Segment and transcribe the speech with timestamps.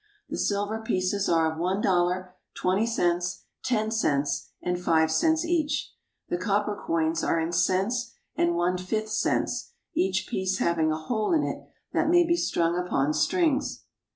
[0.29, 5.93] The silver pieces are of one dollar, twenty cents, ten cents, and five cents each.
[6.27, 11.33] The copper coins are in cents and one fifth cents, each piece having a hole
[11.33, 11.61] in it
[11.93, 13.83] that it may be strung upon strings.